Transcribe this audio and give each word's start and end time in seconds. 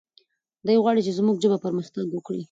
دی 0.65 0.75
غواړي 0.83 1.01
چې 1.05 1.11
زموږ 1.19 1.35
ژبه 1.43 1.57
پرمختګ 1.65 2.05
وکړي. 2.11 2.39